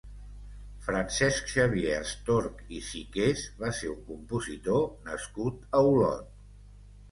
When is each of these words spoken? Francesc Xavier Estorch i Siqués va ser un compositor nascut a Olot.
Francesc 0.85 1.51
Xavier 1.55 1.97
Estorch 2.05 2.63
i 2.79 2.81
Siqués 2.87 3.45
va 3.61 3.71
ser 3.81 3.93
un 3.93 4.01
compositor 4.09 4.83
nascut 5.13 5.63
a 5.83 5.87
Olot. 5.95 6.35